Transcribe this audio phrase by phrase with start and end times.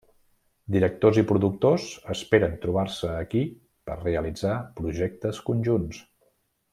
[0.75, 1.83] Directors i productors
[2.15, 3.43] esperen trobar-se aquí
[3.91, 6.01] per realitzar projectes conjunts.